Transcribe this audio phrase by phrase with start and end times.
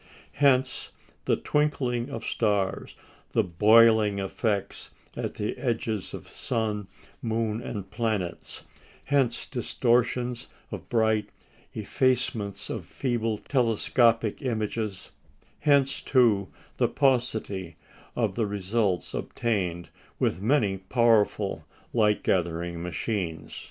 [0.37, 0.89] Hence
[1.25, 2.95] the twinkling of stars,
[3.33, 6.87] the "boiling" effects at the edges of sun,
[7.21, 8.63] moon, and planets;
[9.03, 11.29] hence distortions of bright,
[11.75, 15.11] effacements of feeble telescopic images;
[15.59, 16.47] hence, too,
[16.77, 17.75] the paucity
[18.15, 21.63] of the results obtained with many powerful
[21.93, 23.53] light gathering machines.